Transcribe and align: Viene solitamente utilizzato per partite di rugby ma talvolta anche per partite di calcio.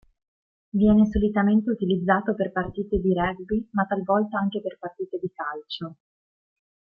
Viene 0.71 1.05
solitamente 1.11 1.69
utilizzato 1.69 2.33
per 2.33 2.51
partite 2.51 2.97
di 2.97 3.13
rugby 3.13 3.69
ma 3.73 3.85
talvolta 3.85 4.39
anche 4.39 4.59
per 4.59 4.79
partite 4.79 5.19
di 5.21 5.29
calcio. 5.31 5.97